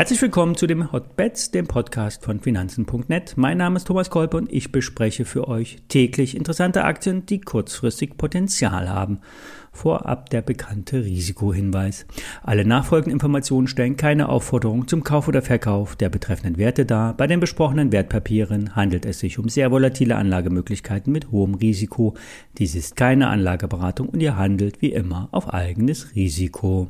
[0.00, 3.34] Herzlich willkommen zu dem Hotbets, dem Podcast von Finanzen.net.
[3.36, 8.16] Mein Name ist Thomas Kolpe und ich bespreche für euch täglich interessante Aktien, die kurzfristig
[8.16, 9.18] Potenzial haben.
[9.72, 12.06] Vorab der bekannte Risikohinweis.
[12.42, 17.14] Alle nachfolgenden Informationen stellen keine Aufforderung zum Kauf oder Verkauf der betreffenden Werte dar.
[17.14, 22.14] Bei den besprochenen Wertpapieren handelt es sich um sehr volatile Anlagemöglichkeiten mit hohem Risiko.
[22.56, 26.88] Dies ist keine Anlageberatung und ihr handelt wie immer auf eigenes Risiko.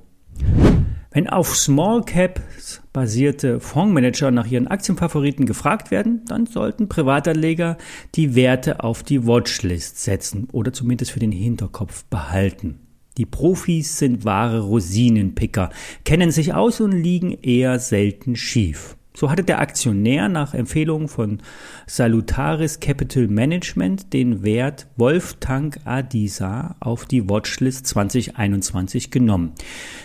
[1.12, 7.78] Wenn auf Small Caps basierte Fondsmanager nach ihren Aktienfavoriten gefragt werden, dann sollten Privatanleger
[8.14, 12.78] die Werte auf die Watchlist setzen oder zumindest für den Hinterkopf behalten.
[13.16, 15.70] Die Profis sind wahre Rosinenpicker,
[16.04, 18.96] kennen sich aus und liegen eher selten schief.
[19.14, 21.40] So hatte der Aktionär nach Empfehlung von
[21.86, 29.52] Salutaris Capital Management den Wert Wolftank Adisa auf die Watchlist 2021 genommen.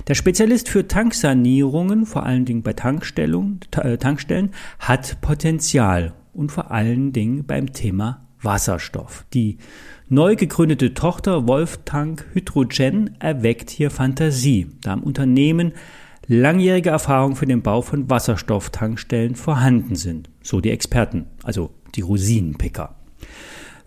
[0.08, 6.72] Der Spezialist für Tanksanierungen, vor allen Dingen bei Tankstellen, äh, Tankstellen, hat Potenzial und vor
[6.72, 9.26] allen Dingen beim Thema Wasserstoff.
[9.34, 9.58] Die
[10.10, 15.74] neu gegründete Tochter Wolftank Hydrogen erweckt hier Fantasie, da im Unternehmen
[16.28, 22.96] langjährige Erfahrung für den Bau von Wasserstofftankstellen vorhanden sind, so die Experten, also die Rosinenpicker.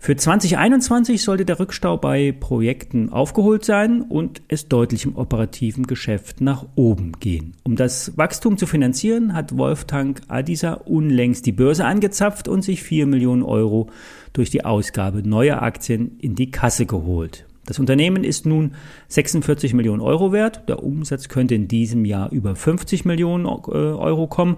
[0.01, 6.39] Für 2021 sollte der Rückstau bei Projekten aufgeholt sein und es deutlich im operativen Geschäft
[6.39, 7.57] nach oben gehen.
[7.63, 13.07] Um das Wachstum zu finanzieren, hat Wolftank Adisa unlängst die Börse angezapft und sich 4
[13.07, 13.89] Millionen Euro
[14.31, 17.45] durch die Ausgabe neuer Aktien in die Kasse geholt.
[17.69, 18.71] Das Unternehmen ist nun
[19.09, 20.67] 46 Millionen Euro wert.
[20.67, 24.57] Der Umsatz könnte in diesem Jahr über 50 Millionen äh, Euro kommen.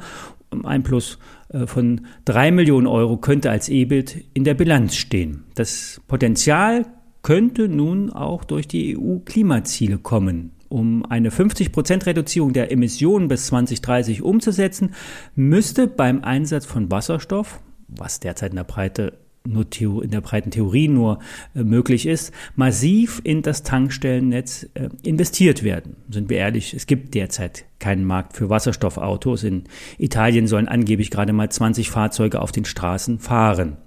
[0.64, 5.44] Ein Plus äh, von 3 Millionen Euro könnte als EBIT in der Bilanz stehen.
[5.56, 6.86] Das Potenzial
[7.22, 10.52] könnte nun auch durch die EU-Klimaziele kommen.
[10.70, 14.92] Um eine 50% Reduzierung der Emissionen bis 2030 umzusetzen,
[15.36, 17.60] müsste beim Einsatz von Wasserstoff,
[17.90, 21.20] was derzeit in der Breite nur Theo in der breiten Theorie nur
[21.56, 25.96] äh, möglich ist, massiv in das Tankstellennetz äh, investiert werden.
[26.10, 29.44] Sind wir ehrlich, es gibt derzeit keinen Markt für Wasserstoffautos.
[29.44, 29.64] In
[29.98, 33.78] Italien sollen angeblich gerade mal 20 Fahrzeuge auf den Straßen fahren.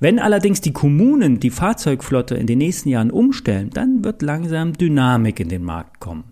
[0.00, 5.40] Wenn allerdings die Kommunen die Fahrzeugflotte in den nächsten Jahren umstellen, dann wird langsam Dynamik
[5.40, 6.24] in den Markt kommen.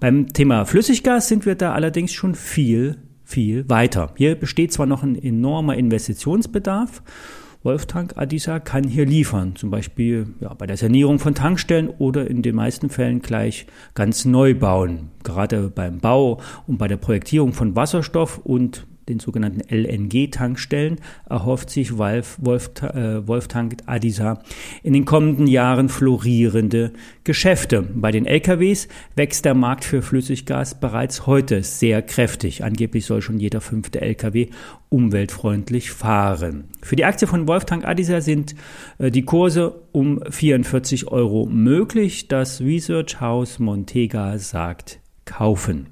[0.00, 4.12] Beim Thema Flüssiggas sind wir da allerdings schon viel, viel weiter.
[4.16, 7.02] Hier besteht zwar noch ein enormer Investitionsbedarf
[7.62, 12.42] Wolftank Adisa kann hier liefern, zum Beispiel ja, bei der Sanierung von Tankstellen oder in
[12.42, 15.10] den meisten Fällen gleich ganz neu bauen.
[15.22, 20.98] Gerade beim Bau und bei der Projektierung von Wasserstoff und den sogenannten LNG-Tankstellen,
[21.28, 24.42] erhofft sich Wolf, Wolf, äh, Wolftank Adisa
[24.82, 26.92] in den kommenden Jahren florierende
[27.24, 27.82] Geschäfte.
[27.82, 32.64] Bei den LKWs wächst der Markt für Flüssiggas bereits heute sehr kräftig.
[32.64, 34.48] Angeblich soll schon jeder fünfte LKW
[34.88, 36.64] umweltfreundlich fahren.
[36.82, 38.54] Für die Aktie von Wolftank Adisa sind
[38.98, 42.28] äh, die Kurse um 44 Euro möglich.
[42.28, 45.86] Das Research House Montega sagt kaufen.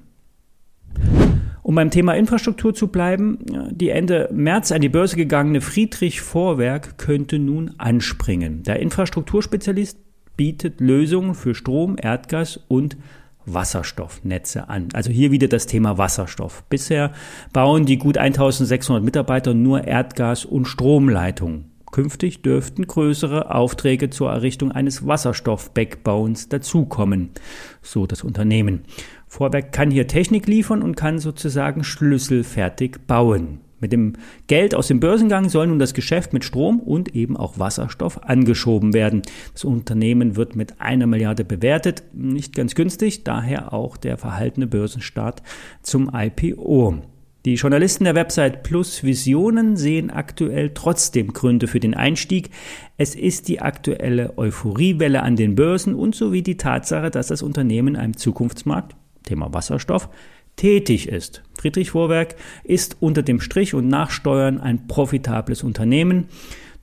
[1.71, 3.39] Um beim Thema Infrastruktur zu bleiben,
[3.71, 8.63] die Ende März an die Börse gegangene Friedrich Vorwerk könnte nun anspringen.
[8.63, 9.97] Der Infrastrukturspezialist
[10.35, 12.97] bietet Lösungen für Strom, Erdgas und
[13.45, 14.89] Wasserstoffnetze an.
[14.91, 16.65] Also hier wieder das Thema Wasserstoff.
[16.67, 17.13] Bisher
[17.53, 21.70] bauen die gut 1600 Mitarbeiter nur Erdgas- und Stromleitungen.
[21.91, 27.31] Künftig dürften größere Aufträge zur Errichtung eines Wasserstoff-Backbones dazukommen,
[27.81, 28.81] so das Unternehmen.
[29.27, 33.59] Vorwerk kann hier Technik liefern und kann sozusagen schlüsselfertig bauen.
[33.81, 34.13] Mit dem
[34.45, 38.93] Geld aus dem Börsengang soll nun das Geschäft mit Strom und eben auch Wasserstoff angeschoben
[38.93, 39.23] werden.
[39.53, 45.41] Das Unternehmen wird mit einer Milliarde bewertet, nicht ganz günstig, daher auch der verhaltene Börsenstart
[45.81, 47.01] zum IPO.
[47.43, 52.51] Die Journalisten der Website Plus Visionen sehen aktuell trotzdem Gründe für den Einstieg.
[52.97, 57.95] Es ist die aktuelle Euphoriewelle an den Börsen und sowie die Tatsache, dass das Unternehmen
[57.95, 60.07] einem Zukunftsmarkt, Thema Wasserstoff,
[60.55, 61.41] tätig ist.
[61.57, 66.25] Friedrich Vorwerk ist unter dem Strich und nach Steuern ein profitables Unternehmen.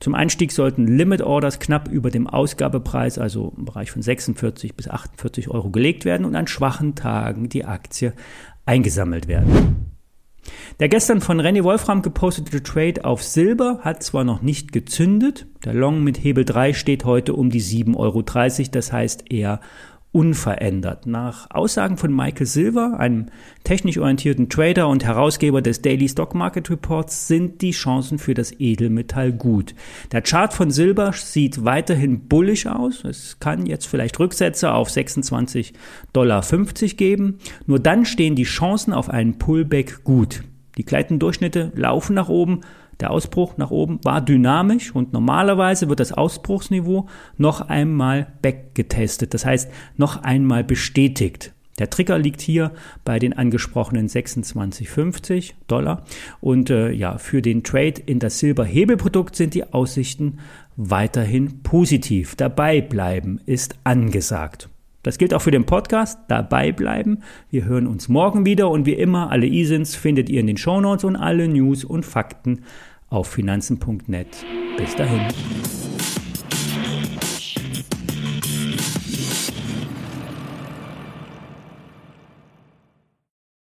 [0.01, 4.89] Zum Einstieg sollten Limit Orders knapp über dem Ausgabepreis, also im Bereich von 46 bis
[4.89, 8.11] 48 Euro gelegt werden und an schwachen Tagen die Aktie
[8.65, 9.88] eingesammelt werden.
[10.79, 15.73] Der gestern von René Wolfram gepostete Trade auf Silber hat zwar noch nicht gezündet, der
[15.73, 18.23] Long mit Hebel 3 steht heute um die 7,30 Euro,
[18.71, 19.59] das heißt eher
[20.11, 21.05] unverändert.
[21.05, 23.27] Nach Aussagen von Michael Silver, einem
[23.63, 28.51] technisch orientierten Trader und Herausgeber des Daily Stock Market Reports, sind die Chancen für das
[28.59, 29.75] Edelmetall gut.
[30.11, 33.03] Der Chart von Silber sieht weiterhin bullisch aus.
[33.03, 35.73] Es kann jetzt vielleicht Rücksätze auf 26,50
[36.11, 36.43] Dollar
[36.97, 37.37] geben.
[37.67, 40.43] Nur dann stehen die Chancen auf einen Pullback gut.
[40.77, 42.61] Die gleitenden Durchschnitte laufen nach oben,
[42.99, 47.07] der Ausbruch nach oben war dynamisch und normalerweise wird das Ausbruchsniveau
[47.37, 51.53] noch einmal backgetestet, das heißt noch einmal bestätigt.
[51.79, 52.73] Der Trigger liegt hier
[53.05, 56.03] bei den angesprochenen 26,50 Dollar.
[56.41, 60.39] Und äh, ja, für den Trade in das Silberhebelprodukt sind die Aussichten
[60.75, 62.35] weiterhin positiv.
[62.35, 64.67] Dabei bleiben ist angesagt.
[65.03, 66.19] Das gilt auch für den Podcast.
[66.27, 67.19] Dabei bleiben.
[67.49, 71.05] Wir hören uns morgen wieder und wie immer, alle E-Sins findet ihr in den Shownotes
[71.05, 72.63] und alle News und Fakten
[73.09, 74.45] auf finanzen.net.
[74.77, 75.27] Bis dahin.